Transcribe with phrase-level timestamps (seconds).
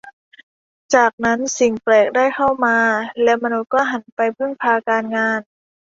[0.95, 2.77] จากนั้นสิ่งแปลกได้เข้ามา
[3.23, 5.39] และมนุษย์ก็หันไปพึ่งพาการงาน